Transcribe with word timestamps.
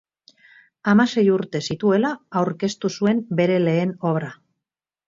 Hamasei 0.93 1.25
urte 1.33 1.61
zituela 1.69 2.13
aurkeztu 2.43 2.95
zuen 2.97 3.25
bere 3.43 3.63
lehen 3.69 3.97
obra. 4.15 4.35